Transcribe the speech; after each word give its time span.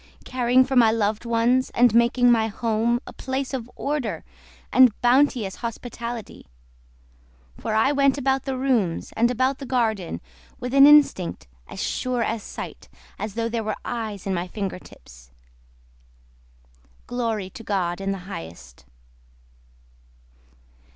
Caring 0.25 0.63
for 0.65 0.75
my 0.75 0.89
loved 0.89 1.25
ones, 1.25 1.69
And 1.75 1.93
making 1.93 2.31
my 2.31 2.47
home 2.47 2.99
A 3.05 3.13
place 3.13 3.53
of 3.53 3.69
order 3.75 4.23
and 4.73 4.99
bounteous 5.01 5.57
hospitality: 5.57 6.47
For 7.59 7.75
I 7.75 7.91
went 7.91 8.17
about 8.17 8.45
the 8.45 8.57
rooms, 8.57 9.11
And 9.15 9.29
about 9.29 9.59
the 9.59 9.67
garden 9.67 10.19
With 10.59 10.73
an 10.73 10.87
instinct 10.87 11.45
as 11.67 11.79
sure 11.83 12.23
as 12.23 12.41
sight, 12.41 12.89
As 13.19 13.35
though 13.35 13.47
there 13.47 13.63
were 13.63 13.77
eyes 13.85 14.25
in 14.25 14.33
my 14.33 14.47
finger 14.47 14.79
tips— 14.79 15.29
Glory 17.05 17.51
to 17.51 17.61
God 17.61 18.01
in 18.01 18.11
the 18.11 18.17
highest. 18.25 18.85